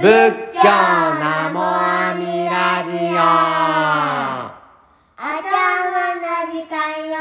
[0.00, 0.04] 仏
[0.54, 3.18] 教ナモアミラジオ。
[5.18, 5.50] お茶
[5.90, 6.78] 碗の時間
[7.10, 7.16] よ。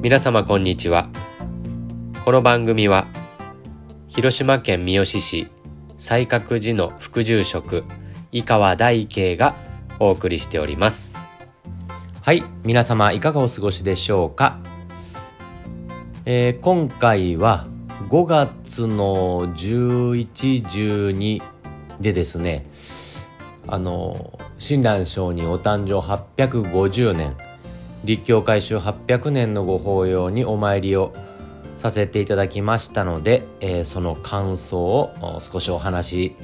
[0.00, 1.08] 皆様こんにちは。
[2.24, 3.08] この番組は
[4.06, 5.48] 広島県三次市
[5.98, 7.82] 西覚寺の副住職
[8.30, 9.56] 井川大慶が
[9.98, 11.12] お送りしております。
[12.22, 14.60] はい皆様いかがお過ごしでしょうか？
[16.26, 17.66] えー、今回は
[18.08, 21.42] 5月の11、12
[22.00, 22.64] でですね、
[23.66, 27.36] あの、親鸞聖にお誕生850年、
[28.04, 31.14] 立教改修800年のご法要にお参りを
[31.76, 36.36] させていただきましたので、えー、その感想を少しお話し、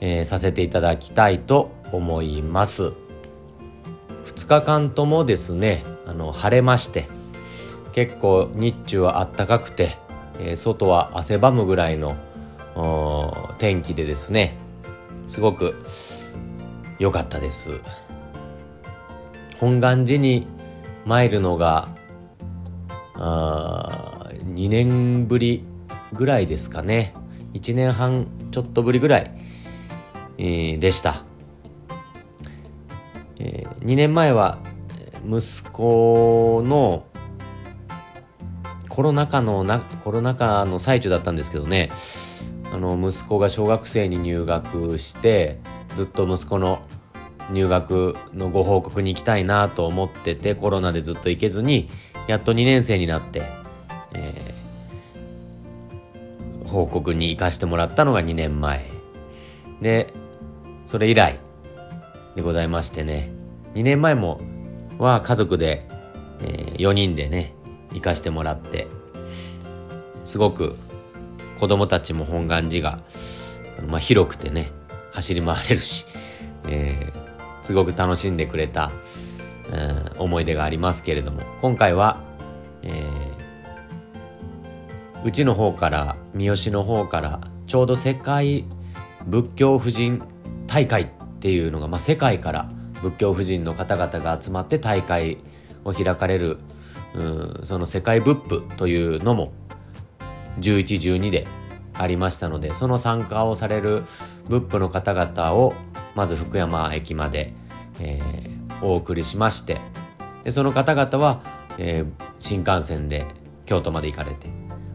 [0.00, 2.92] えー、させていただきたいと思います。
[4.26, 7.08] 2日間ともですね、あの晴れまして、
[7.94, 9.96] 結構日中はあったかくて、
[10.40, 12.16] え、外は汗ばむぐらいの
[13.58, 14.58] 天気でですね
[15.28, 15.76] すごく
[16.98, 17.80] 良かったです。
[19.58, 20.48] 本願寺に
[21.06, 21.88] 参るのが
[23.14, 25.64] あ2年ぶり
[26.12, 27.14] ぐらいですかね。
[27.52, 29.30] 1年半ちょっとぶりぐらい、
[30.38, 31.22] えー、でした、
[33.38, 34.58] えー、2年前は
[35.24, 37.04] 息子の
[38.94, 41.90] コロナ禍のなコロナ禍の最中だったんですけどね。
[42.72, 45.58] あの息子が小学生に入学して
[45.96, 46.80] ずっと息子の
[47.50, 51.90] 入学のご報告に行きたいなと思っててコロナでずっと行けずに
[52.28, 53.42] やっと2年生になって、
[54.14, 58.84] えー、報告に行かしてもらったのが2年前。
[59.82, 60.12] で
[60.86, 61.40] それ以来
[62.36, 63.32] でございましてね。
[63.74, 64.40] 2年前も
[64.98, 65.88] は家族で、
[66.40, 67.53] えー、4人でね
[67.94, 68.88] 行かしてもらって
[70.24, 70.76] すごく
[71.58, 72.98] 子供たちも本願寺が、
[73.88, 74.72] まあ、広くてね
[75.12, 76.06] 走り回れるし、
[76.66, 78.90] えー、すごく楽しんでくれた、
[79.72, 82.20] うん、思い出がありますけれども今回は、
[82.82, 83.04] えー、
[85.24, 88.64] うちの方から三好の方からちょうど世界
[89.26, 90.22] 仏教婦人
[90.66, 91.08] 大会っ
[91.40, 92.68] ていうのが、まあ、世界から
[93.02, 95.38] 仏教婦人の方々が集まって大会
[95.84, 96.58] を開かれる
[97.14, 99.52] うんその世界仏譜というのも
[100.60, 101.46] 1112で
[101.94, 104.02] ありましたのでその参加をされる
[104.48, 105.74] 仏譜の方々を
[106.14, 107.52] まず福山駅まで、
[108.00, 109.78] えー、お送りしまして
[110.42, 111.42] でその方々は、
[111.78, 113.26] えー、新幹線で
[113.66, 114.48] 京都まで行かれて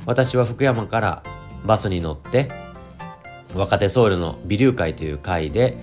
[0.05, 1.23] 私は福山から
[1.65, 2.49] バスに乗って
[3.55, 5.77] 若手僧侶の美龍会という会で、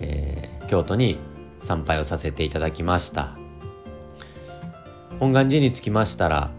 [0.00, 1.18] えー、京都に
[1.58, 3.39] 参拝をさせていただきました。
[5.20, 6.50] 本願寺に着きましたら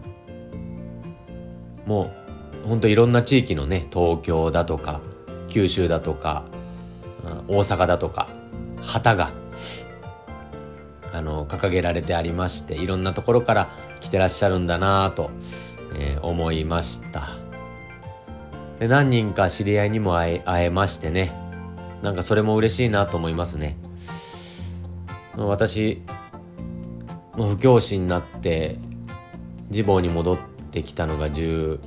[1.84, 2.12] も
[2.64, 5.00] うほんといろんな地域のね東京だとか
[5.48, 6.44] 九州だとか
[7.48, 8.28] 大阪だとか
[8.80, 9.32] 旗が
[11.12, 15.30] あの掲げられてありましていろんなところから来てらっしゃるんだなと、
[15.94, 17.36] えー、思いました。
[18.78, 21.32] で何人か知り合いにも会え会えましてね
[22.02, 23.76] なんかそれも嬉しいなと思いますね。
[25.36, 26.02] 私
[27.36, 28.78] 不教師になって
[29.70, 30.38] 自暴に戻っ
[30.70, 31.78] てきたのが12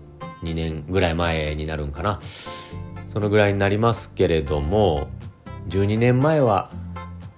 [0.44, 2.20] 年ぐらい前になるんかな。
[2.22, 5.08] そのぐらいになりますけれども
[5.70, 6.70] 12年前は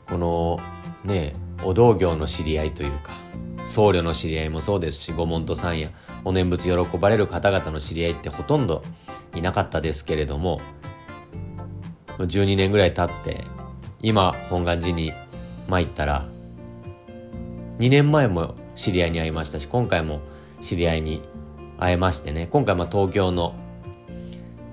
[0.10, 0.60] この
[1.04, 3.12] ねお道行の知り合いというか
[3.64, 5.90] 僧侶の知り合いもそうですし御門徒さんや
[6.26, 8.82] お念仏喜ばれる方々の知り合いってほとんど
[9.36, 10.62] いなかったですけれども
[12.18, 13.44] 12年ぐらい経って
[14.02, 15.14] 今本願寺に
[15.68, 16.28] 参ったら
[17.80, 20.22] 2年前も知り合いに会いましたし今回も
[20.62, 21.22] 知り合いに
[21.78, 22.48] 会えましてね。
[22.50, 23.56] 今回ま東京の、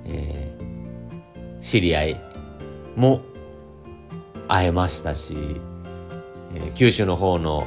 [0.07, 2.21] えー、知り合い
[2.97, 3.21] も
[4.49, 5.37] 会えましたし、
[6.55, 7.67] えー、九州の方の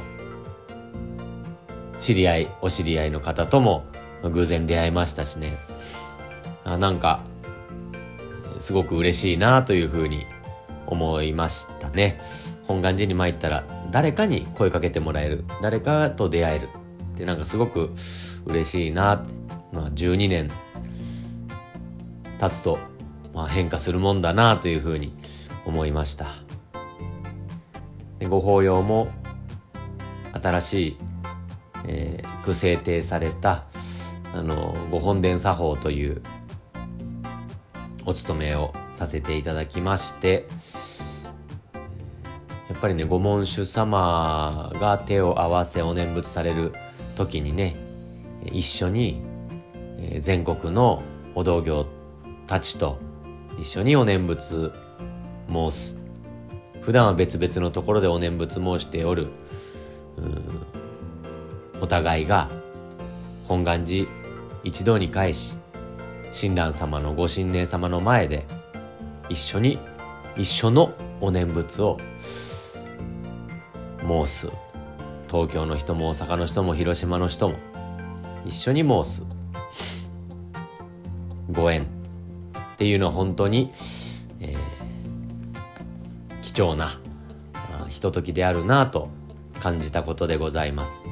[1.98, 3.84] 知り合いお知り合いの方とも
[4.22, 5.56] 偶然出会いましたしね。
[6.64, 7.20] あなんか
[8.58, 10.26] すごく嬉しいなというふうに
[10.86, 12.20] 思いましたね。
[12.66, 15.44] 本願寺に参ったら誰かに声かけてもらえる。
[15.62, 16.68] 誰かと出会える
[17.14, 17.92] ってなんかすごく
[18.46, 19.32] 嬉しいなって、
[19.72, 20.50] まあ、12年
[22.38, 22.78] 経つと、
[23.34, 25.14] まあ、変化するもんだなというふうに
[25.66, 26.26] 思いました。
[28.18, 29.08] でご法要も
[30.32, 30.96] 新しい、
[31.86, 33.64] えー、区制定された
[34.34, 36.22] あのご本殿作法という
[38.04, 40.46] お勤めをさせていただきまして
[42.78, 46.72] っぱりねご門主様が手を合わせお念仏される
[47.16, 47.74] 時にね
[48.44, 49.20] 一緒に
[50.20, 51.02] 全国の
[51.34, 51.86] お道行
[52.46, 52.98] たちと
[53.58, 54.72] 一緒にお念仏
[55.50, 55.98] 申す。
[56.82, 59.26] 普段は別々のところでお念仏申しておる
[61.80, 62.48] お互いが
[63.48, 64.08] 本願寺
[64.62, 65.56] 一堂に会し
[66.30, 68.46] 親鸞様のご神念様の前で
[69.28, 69.80] 一緒に
[70.36, 71.98] 一緒のお念仏を
[74.08, 74.48] 申す
[75.28, 77.56] 東京の人も大阪の人も広島の人も
[78.46, 79.26] 一緒に申す
[81.50, 81.82] ご縁。
[81.82, 81.86] っ
[82.78, 83.72] ていうのは本当に、
[84.40, 84.58] えー
[86.42, 86.98] 貴重な
[87.88, 89.10] ひとときであるなと
[89.60, 91.02] 感じたことでございます。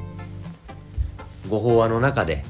[1.49, 2.43] ご法話の中で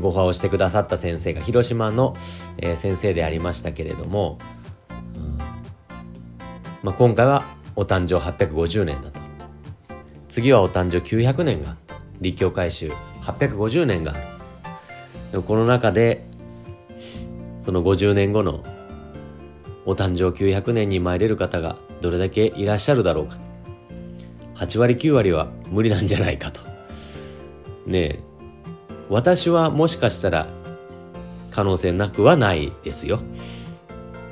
[0.00, 2.14] ご法話をしてくださった先生が広島の、
[2.58, 4.38] えー先生でありましたけれども、
[5.14, 5.38] うん
[6.82, 7.44] まあ、今回は
[7.78, 9.20] お誕生850年だと。
[10.28, 11.76] 次はお誕生900年が
[12.20, 12.90] 立教改修
[13.22, 14.14] 850年が。
[15.46, 16.24] この中で
[17.64, 18.64] その50年後の
[19.86, 23.38] お誕生900年に参れる方がどれだけいらっしゃるだろうか。
[24.56, 26.62] 8割9割は無理なんじゃないかと。
[27.86, 28.20] ねえ。
[29.08, 30.48] 私はもしかしたら
[31.52, 33.20] 可能性なくはないですよ、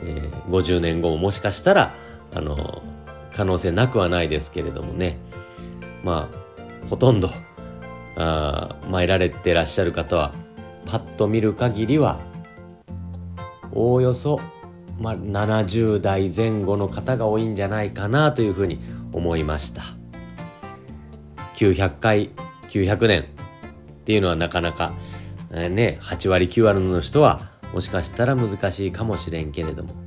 [0.02, 1.94] えー50年後ももしかしたら
[2.34, 2.82] あの
[3.36, 5.18] 可能性なくはないですけれどもね。
[6.02, 7.28] まあほとんど
[8.16, 10.32] あ参られてらっしゃる方は
[10.86, 12.18] パッと見る限りは
[13.72, 14.40] おおよそ、
[14.98, 18.80] まあ、70代前後の方が多いんじゃないかなというふうに
[19.12, 19.82] 思いました。
[21.56, 22.30] 900回
[22.68, 23.24] 900年っ
[24.04, 24.94] ていうのはなかなか、
[25.50, 30.05] えーね8割9割の人はもしかしたら難しいかもしれんけれども。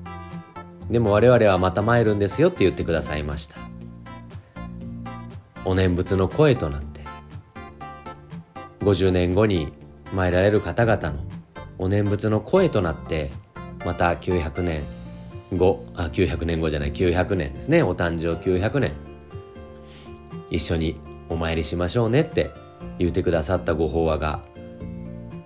[0.90, 3.58] でも我々はまた参るんですよって言ってくださいました。
[5.66, 7.02] お念仏の声となって
[8.80, 9.72] 50年後に
[10.14, 11.20] 参られる方々の
[11.78, 13.30] お念仏の声となって
[13.86, 14.82] また900年
[15.56, 17.84] 後あ900年後じゃない900年ですね。
[17.84, 18.94] お誕生900年。
[20.50, 21.00] 一緒に
[21.30, 22.52] お参りしましょうねって
[22.98, 24.42] 言ってくださったご法話が、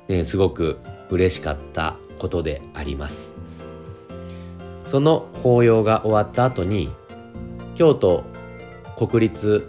[0.07, 0.79] ね、すごく
[1.09, 3.42] 嬉しかったことであります。
[4.93, 6.91] その法要が終わった後に
[7.73, 8.23] 京都
[8.95, 9.67] 国立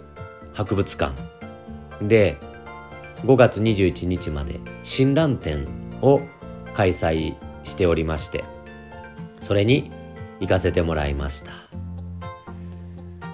[0.53, 1.15] 博物館
[1.99, 2.37] で
[3.23, 5.67] 5月21日まで親鸞展
[6.03, 6.21] を
[6.75, 7.33] 開催
[7.63, 8.43] しておりまして
[9.41, 9.89] それに
[10.41, 11.53] 行かせてもらいました、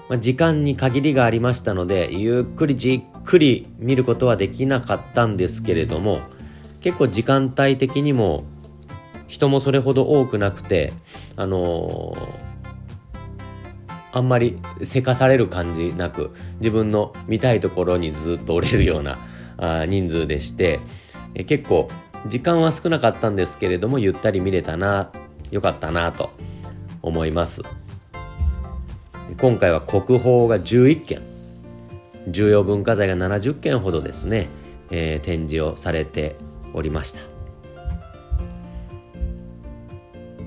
[0.08, 6.20] まあ、時間に限りがありましたのでゆっくりじっくり見ることはできなかったんですけれども
[6.80, 8.44] 結構時間帯的にも
[9.32, 10.92] 人もそれほど多くなくて
[11.36, 12.52] あのー
[14.14, 19.16] あんまりせかされる感じなく自分の見たいところにずっと折れるような
[19.56, 20.80] あ人数でして
[21.34, 21.88] え結構
[22.26, 25.10] 時間は少なかったんですけれどもゆったり見れたな
[25.50, 26.30] よかったなと
[27.00, 27.62] 思います。
[29.40, 31.22] 今回は国宝が11件
[32.28, 34.48] 重要文化財が70件ほどですね、
[34.90, 36.36] えー展示をされて
[36.74, 37.31] おりました。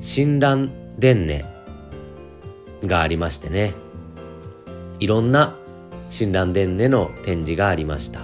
[0.06, 0.70] 親鸞
[1.00, 1.26] 伝
[2.82, 3.74] 音がありましてね。
[5.00, 5.56] いろんな
[6.12, 8.22] 親鸞伝音の展示がありました、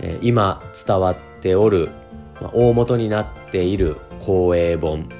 [0.00, 1.90] え今伝わっておる、
[2.40, 5.10] ま大元になっている光栄本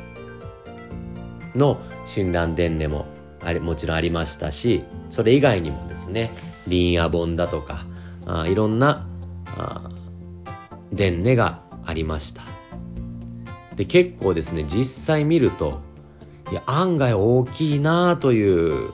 [1.54, 3.06] の親鸞伝音も
[3.44, 6.30] ありもちろんありましたしそれ以外にもですね
[6.64, 7.84] 林野本だとか
[8.24, 9.06] あいろんな
[9.58, 9.90] あ
[10.92, 12.53] 伝音がありました。
[13.76, 15.80] で結構ですね実際見ると
[16.50, 18.90] いや案外大きいなという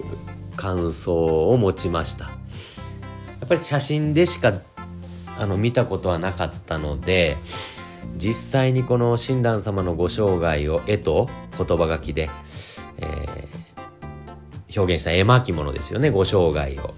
[0.56, 2.25] 感想を持ちました。
[2.25, 2.30] や
[3.46, 4.52] っぱり写真でしか
[5.37, 7.37] あの見たことはなかったので
[8.16, 12.30] 実際にこの親鸞様のご生涯を絵と言葉書きで、
[12.99, 13.60] えー
[14.76, 16.94] 表現した絵巻物ですよねご生涯を、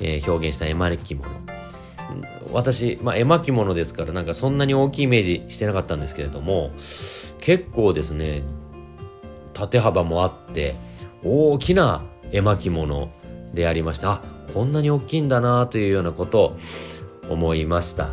[0.00, 1.55] えー表現した絵巻物。
[2.52, 6.70] 私、まあ、絵巻物ですからなんかそんなに大きいイメージしてなかったんですけれども
[7.38, 8.42] 結構ですね
[9.52, 10.74] 縦幅もあって
[11.24, 13.10] 大きな絵巻物
[13.54, 14.12] でありました。
[14.12, 14.22] あ
[14.52, 16.56] こんなに大きいんだなというようなことを
[17.28, 18.10] 思いました。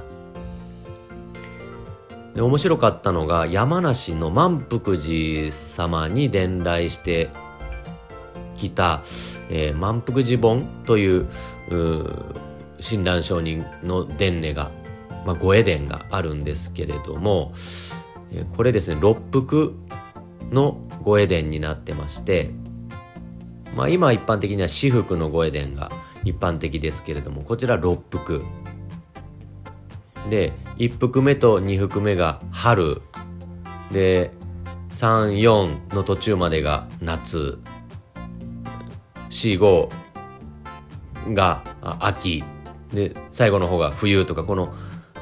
[2.36, 7.30] で面白かったのが山梨の満福寺様に伝来して
[8.58, 9.02] きた、
[9.50, 11.28] えー満福寺本という
[11.70, 12.06] う
[12.84, 14.70] 親鸞上人の伝音が、
[15.26, 17.54] まあ、ご絵伝があるんですけれども、
[18.58, 19.74] これですね六福
[20.52, 22.52] のご絵伝になってまして、
[23.76, 25.92] まあ、今一般的には私服のご絵伝が
[26.26, 28.44] 一般的ですけれどもこちら六福。
[30.30, 33.02] で1幅目と2幅目が春。
[33.92, 34.32] で
[34.90, 37.60] 34の途中までが夏。
[39.30, 39.90] 45
[41.34, 41.64] が
[42.02, 42.44] 秋。
[42.94, 44.74] で最後の方が冬とかこの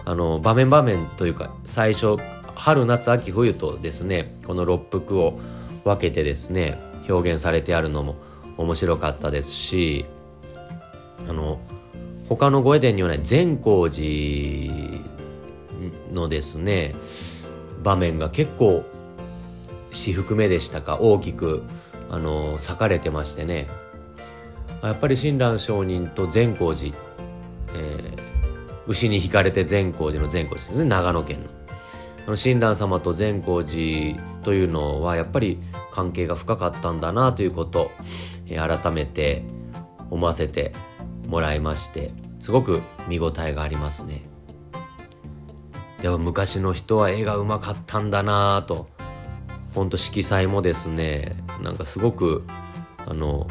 [0.04, 2.18] あの場面場面というか最初
[2.56, 5.40] 春夏秋冬とですねこの6幅を
[5.84, 8.16] 分けてですね表現されてあるのも
[8.58, 10.06] 面白かったですし
[11.30, 11.60] あの
[12.30, 14.74] 他の御絵伝にはない善光寺
[16.12, 16.96] のですね
[17.84, 18.84] 場面が結構
[19.92, 21.64] 私服目でしたか大きく
[22.10, 23.68] あの裂かれてましてね。
[24.84, 26.96] やっぱり親鸞上人と善光寺、
[27.76, 28.18] えー、
[28.88, 31.50] 牛に引かれて善光寺の善光寺ですね長野県の。
[32.28, 35.60] あの親鸞様と善光寺というのはやっぱり
[35.92, 37.92] 関係が深かったんだなということ、
[38.48, 39.44] えー、改めて
[40.10, 40.74] 思わせて
[41.28, 44.22] もらいましてすごく見応えがありますね。
[46.02, 48.88] でも昔の人は絵がうまかったんだなと
[49.76, 52.44] ほんと色彩もですねなんかすごく
[53.06, 53.48] あの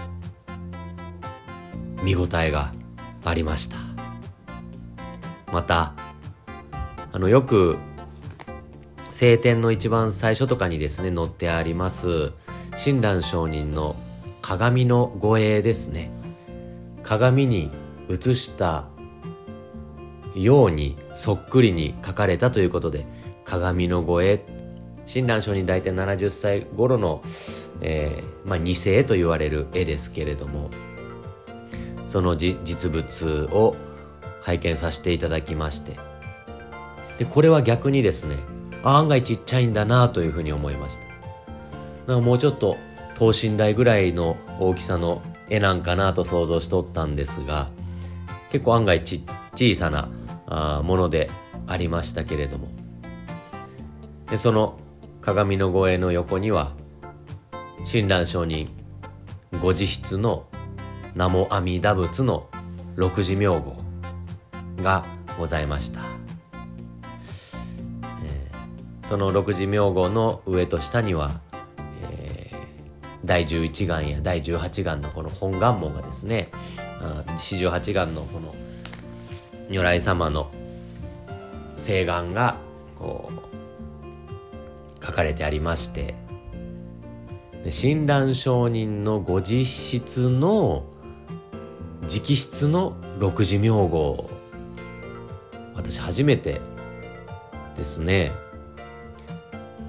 [2.03, 2.73] 見応えが
[3.25, 3.77] ありました
[5.53, 5.95] また
[7.13, 7.77] あのよく
[9.09, 12.33] 晴天の一番最初とかにですね載ってあります
[12.77, 13.97] 親鸞上人の
[14.43, 16.11] 鏡の護衛ですね。
[17.03, 17.71] 鏡に
[18.09, 18.85] 映した
[20.35, 23.05] ようにそっくりに描かれたということで
[23.45, 24.45] 鏡の護衛
[25.07, 27.21] 親鸞上人大体70歳頃の、
[27.81, 30.71] えーまあ、二世と言われる絵ですけれども
[32.07, 33.75] その実物を
[34.41, 35.97] 拝見させていただきまして。
[37.19, 38.37] でこれは逆にですね
[38.83, 41.05] 案外ちっちゃいんだなというふうに思いました。
[42.07, 42.77] なんかもうちょっと
[43.17, 47.71] 等身大ぐらいの大きさの絵なんかなと想像しとったんですが
[48.51, 49.23] 結構案外ち
[49.55, 50.09] 小さな
[50.47, 51.31] あもので
[51.67, 52.69] ありましたけれども。
[54.31, 54.79] でその
[55.21, 56.73] 鏡の護衛の横には
[57.85, 58.71] 親鸞上人
[59.61, 60.47] ご自筆の
[61.15, 62.49] 南無阿弥陀仏の
[62.95, 63.77] 六字名号
[64.83, 65.05] が
[65.39, 66.01] ございました、
[68.25, 71.41] えー、その六字名号の上と下には、
[72.11, 72.57] えー、
[73.25, 76.51] 第十一願や第十八願のこの本願門がですね
[77.37, 78.55] 四十八願のこの
[79.69, 80.51] 如来様の
[81.77, 82.57] 誓願が
[82.99, 83.31] こ
[85.01, 86.15] う書かれてありまして
[87.69, 90.85] 親鸞上人のご自筆の
[92.03, 94.30] 直筆の六字名号
[95.81, 96.61] 私初めて
[97.75, 98.33] ですね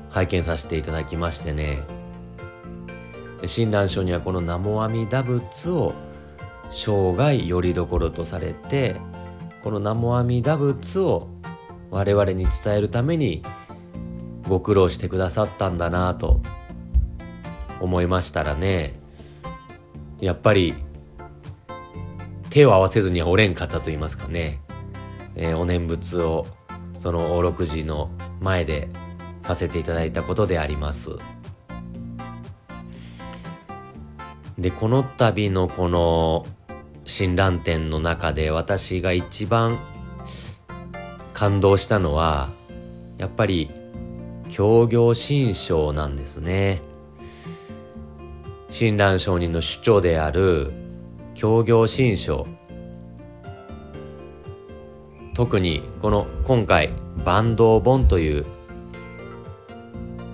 [0.09, 1.83] 拝見させていただきましてね。
[3.45, 5.93] 親鸞書にはこの南無阿弥陀仏を
[6.69, 8.95] 生涯よりどころとされて
[9.63, 11.27] この南無阿弥陀仏を
[11.89, 13.41] 我々に伝えるために
[14.47, 16.39] ご苦労してくださったんだなと
[17.79, 18.93] 思いましたらね
[20.19, 20.75] やっぱり
[22.51, 24.59] 手を合わせずにはおれんかったと言いますかね、
[25.35, 26.45] えー、お念仏を
[26.97, 28.89] その大六寺の前で
[29.41, 31.11] させていただいたことであります。
[34.57, 36.45] でこの度のこの
[37.05, 39.79] 親鸞展の中で私が一番
[41.33, 42.49] 感動したのは
[43.17, 43.71] やっぱり
[44.49, 46.81] 協業新章なんですね。
[48.69, 50.71] 親鸞上人の主張である
[51.33, 52.47] 協業新書
[55.33, 58.45] 特にこの今回坂東本という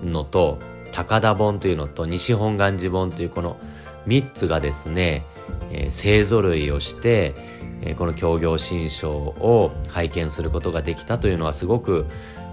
[0.04, 0.58] のと
[0.92, 3.58] 高田本というのと西本願寺本というこの
[4.06, 5.24] 3つがですね、
[5.70, 7.34] えー、勢ぞろいをして、
[7.82, 12.06] えー、この協業新書を拝見することができたというのはすごく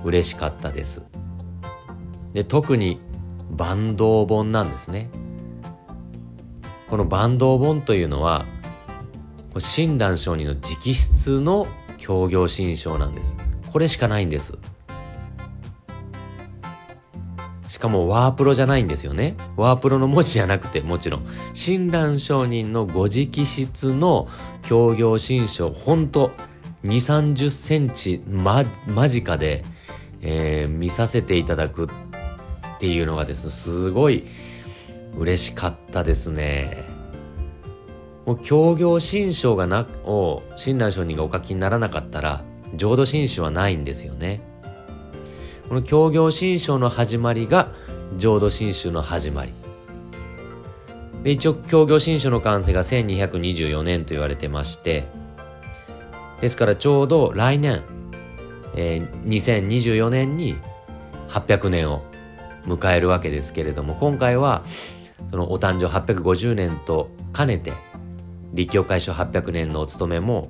[0.04, 1.04] 嬉しかったです。
[2.34, 3.00] で特に
[3.58, 5.10] 坂東本なんですね。
[6.90, 8.46] この坂東本というのは
[9.58, 11.66] 親鸞上人の直筆の
[12.06, 13.40] 協業新書なんです。
[13.72, 14.60] これしかないんです。
[17.68, 19.36] しかもワープロじゃないんですよね。
[19.58, 21.26] ワープロの文字じゃなくてもちろん。
[21.56, 24.28] 親鸞上人のご直筆の
[24.62, 26.30] 協業新書ほんと
[26.84, 28.66] 2 3 0センチ間
[29.10, 29.66] 近で、
[30.22, 31.90] えー、見させていただくっ
[32.78, 34.28] ていうのがですねすごい
[35.18, 36.95] 嬉しかったですね。
[38.26, 44.42] もう協業新書がな、を親鸞上人がお書きにならなかったら、浄土真宗はないんですよね。
[45.70, 47.72] この協業新書の始まりが
[48.18, 49.52] 浄土真宗の始まり。
[51.24, 55.08] で一応、協業新書の完成が1224年と言われてまして、
[56.42, 57.82] ですからちょうど来年、
[58.76, 60.56] えー2024年に
[61.30, 62.04] 800年を
[62.66, 64.64] 迎えるわけですけれども今回は
[65.32, 67.74] そのお誕生850年と兼ねて
[68.56, 70.50] 立教会所800年のお務めも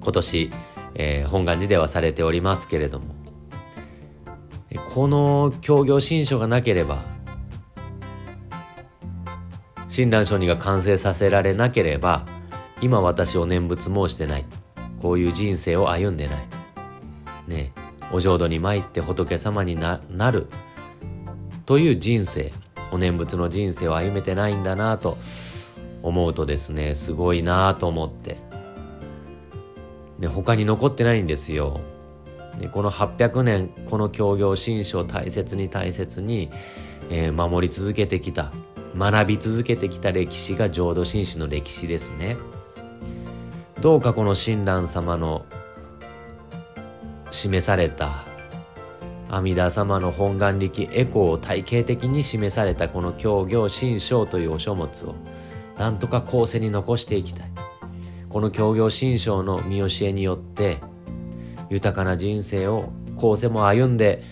[0.00, 0.50] 今年、
[0.94, 3.14] えー本願寺ではされておりますけれども
[4.94, 7.02] この協業新書がなければ
[9.88, 12.24] 親鸞聖人が完成させられなければ
[12.80, 14.44] 今私を念仏もしてない。
[15.02, 16.46] こういう人生を歩んでない。
[17.48, 17.72] ね
[18.12, 20.46] お浄土に参って仏様にななる。
[21.66, 22.52] という人生
[22.92, 25.18] お念仏の人生を歩めてないんだなと
[26.02, 28.36] 思うとですねすごいなあと思って。
[30.18, 31.80] で他に残ってないんですよ。
[32.60, 36.50] でこの800年この協業新書を大切に大切に、
[37.10, 38.52] えー守り続けてきた
[38.96, 42.36] 学び続けてきた歴史が浄土真宗の歴史ですね。
[43.80, 45.46] どうかこの親鸞様の
[47.30, 48.24] 示された
[49.30, 55.14] 阿弥陀様の本願力エコーを体系的に示されたこの教行新章というお書物を
[55.78, 57.50] なんとか後世に残していきたい。
[58.28, 60.78] この教行新章の見教えによって
[61.70, 64.22] 豊かな人生を後世も歩んで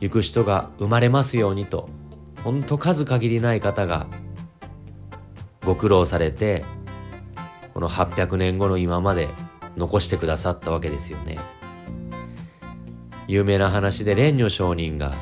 [0.00, 1.88] 行く人が生まれますようにと
[2.44, 4.06] ほんと数限りない方が
[5.64, 6.64] ご苦労されて
[7.74, 9.28] この800年後の今まで
[9.76, 11.38] 残してくださったわけですよね。
[13.26, 15.12] 有名な話で蓮如上人が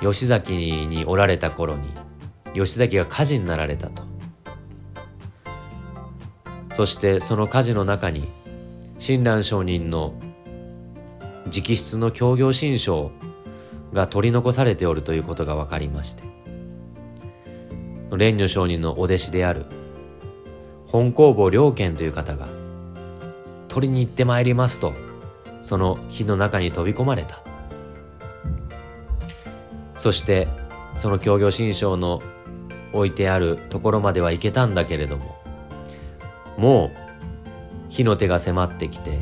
[0.00, 0.52] 吉崎
[0.86, 1.88] におられた頃に
[2.54, 4.11] 吉崎が火事になられたと。
[6.74, 8.26] そしてその火事の中に
[8.98, 10.14] 親鸞上人の
[11.46, 13.10] 直筆の協業新書
[13.92, 16.22] が取り残されておるということが分かりまして
[18.10, 19.66] 蓮如上人のお弟子である
[20.86, 22.48] 本工房良賢という方が
[23.68, 24.92] 取りに行ってまいりますと
[25.60, 27.42] その火の中に飛び込まれた。
[30.02, 30.48] そして
[30.96, 32.20] その協業新章の
[32.92, 35.36] 置いてあるところまでは行けたんだけれども
[36.56, 36.90] もう
[37.88, 39.18] 火の手が迫ってきて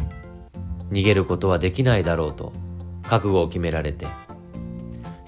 [0.90, 2.53] 逃げることはできないだろうと
[3.03, 4.07] 覚悟を決められて。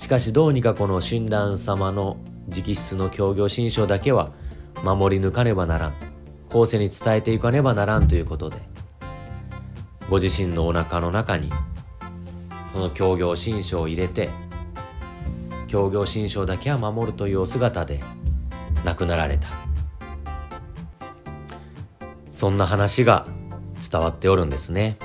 [0.03, 2.17] しかしどうにかこの親鸞様の
[2.49, 4.33] 直筆の協業新書だけは
[4.83, 5.95] 守り抜かねばならん
[6.49, 8.59] 後世に伝えていかねばならんということで
[10.11, 11.51] ご自身のお腹の中に
[12.73, 14.29] この協業新書を入れて
[15.69, 18.01] 協業新書だけは守るというお姿で
[18.85, 19.62] 亡くなられた。
[22.43, 23.29] そんな話が
[23.89, 24.97] 伝わっておるんですね。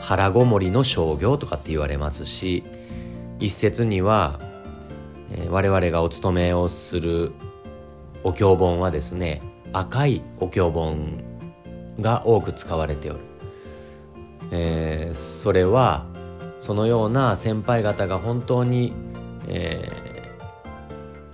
[0.00, 2.62] 腹ごもりの商業とかって言われますし
[3.40, 4.38] 一説には、
[5.32, 7.32] え我々がお勤めをする
[8.22, 9.42] お経本はですね
[9.72, 11.24] 赤いお経本
[11.98, 13.20] が多く使われておる、
[14.52, 16.06] えーそれは
[16.60, 18.92] そのような先輩方が本当に、
[19.48, 19.90] え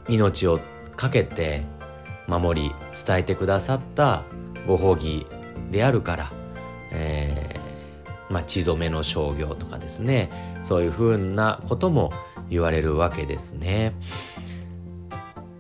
[0.09, 0.61] ー命を
[0.97, 1.63] 懸けて
[2.27, 2.75] 守り
[3.07, 4.25] 伝えてくださった
[4.67, 5.27] ご褒義
[5.71, 6.33] であるから、
[6.91, 10.31] えーまあ、血染めの商業とかですね
[10.63, 12.13] そういうふうなことも
[12.49, 13.95] 言われるわけですね。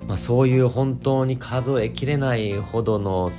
[0.07, 3.31] まあ、そういう本当に数えきれないほどの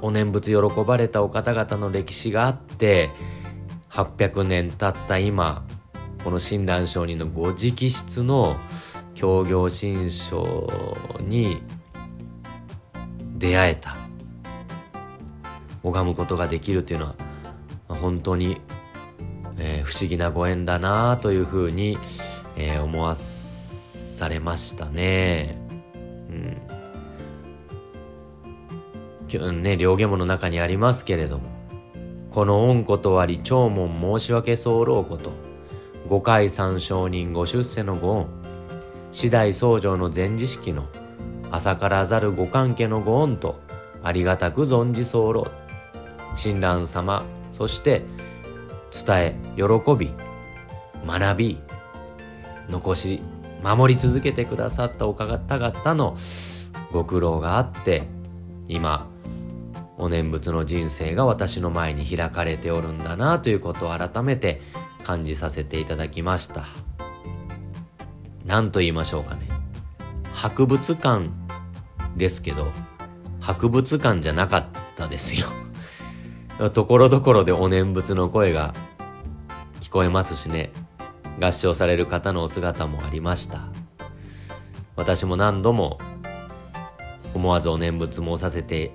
[0.00, 3.10] お念仏喜ばれたお方々の歴史があって
[3.90, 5.64] 800年経った今
[6.24, 8.56] この親鸞上人のご直筆の
[9.14, 10.66] 教行新書
[11.20, 11.62] に
[13.36, 13.99] 出会えた
[15.82, 17.14] 拝むことができるというのは
[17.88, 18.60] 本当に、
[19.58, 21.98] えー不思議なご縁だなというふうに、
[22.56, 25.58] えー思わされましたね。
[29.38, 31.44] うんね、両下門の中にありますけれども、
[32.30, 35.32] この恩ことわり長門申し訳候こと、
[36.08, 38.26] 五回三承人ご出世のご恩、
[39.12, 40.88] 次第僧正の前辞式の
[41.50, 43.60] 朝からざるご関係のご恩と、
[44.02, 45.69] ありがたく存じ候。
[46.34, 48.02] 親鸞様、そして
[48.90, 49.64] 伝え、喜
[49.96, 50.12] び、
[51.06, 51.58] 学び、
[52.68, 53.22] 残し、
[53.62, 56.16] 守り続けてくださったお方々の
[56.92, 58.02] ご苦労があって、
[58.68, 59.06] 今、
[59.98, 64.62] お念仏の人生が私の前に開かれておるんだなということを改めて
[65.04, 66.64] 感じさせていただきました。
[68.46, 69.42] 何と言いましょうかね。
[70.32, 71.28] 博物館
[72.16, 72.68] ですけど、
[73.40, 74.66] 博物館じゃなかっ
[74.96, 75.59] たですよ。
[76.68, 78.74] ところどころでお念仏の声が
[79.80, 80.72] 聞こえますしね。
[81.40, 83.68] 合唱される方のお姿もありました。
[84.94, 85.98] 私も何度も
[87.32, 88.92] 思わずお念仏もさせて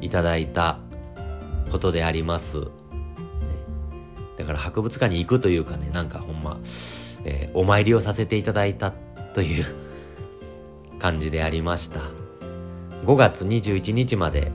[0.00, 0.78] いただいた
[1.72, 2.68] ことであります。
[4.38, 6.58] だから博物館に行くというかねなんかほんま、
[7.24, 8.92] えーお参りをさせていただいた
[9.34, 9.64] という
[10.98, 12.00] 感じでありました
[13.04, 14.52] 5月21日まで、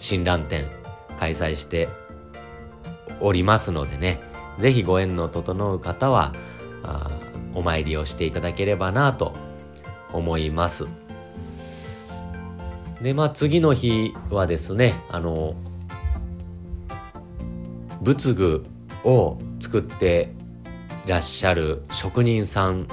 [0.00, 0.66] えー親鸞展
[1.18, 1.88] 開催して
[3.20, 4.22] おりますのでね
[4.58, 6.34] ぜひご縁の整う方は
[6.82, 7.10] あ
[7.54, 9.34] お参りをしていただければなと
[10.12, 10.86] 思います。
[13.02, 15.54] でまあ次の日はですねあの
[18.02, 18.66] 仏具
[19.04, 20.32] を作って
[21.06, 22.88] いらっしゃる職人さん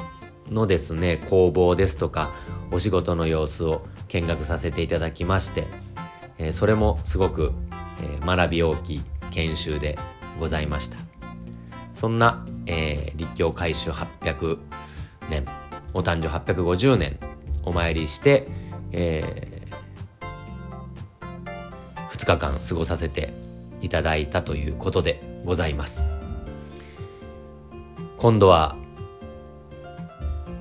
[0.50, 2.32] のですね工房ですとか
[2.72, 5.68] お仕事の様子を見学させていただきまして、
[6.38, 7.52] えーそれもすごく、
[8.02, 9.98] えー学び大きい研修で
[10.40, 10.98] ございました。
[11.94, 14.60] そんな、えー立教改修800
[15.30, 15.46] 年
[15.94, 17.18] お誕生850年
[17.64, 18.48] お参りして、
[18.92, 19.62] え
[22.12, 23.34] 2日間過ごさせて
[23.82, 26.12] いただいたということでございます。
[28.18, 28.76] 今度は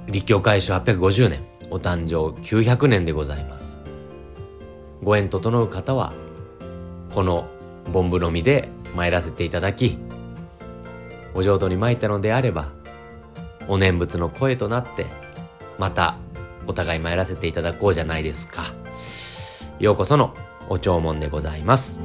[0.06, 3.55] 立教改修850年お誕生900年でございます。
[5.06, 6.12] ご縁整う方は
[7.14, 7.46] この
[7.92, 9.98] ボンブの実で参らせていただき
[11.32, 12.72] お浄土に参ったのであれば
[13.68, 15.06] お念仏の声となって
[15.78, 16.16] また
[16.66, 18.64] お互い参らせていただこうじゃないですか。
[19.78, 20.34] ようこその
[20.68, 22.02] お弔問でございます。